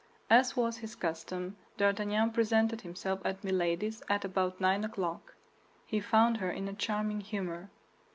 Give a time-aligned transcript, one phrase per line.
[0.31, 5.35] As was his custom, D'Artagnan presented himself at Milady's at about nine o'clock.
[5.85, 7.69] He found her in a charming humor.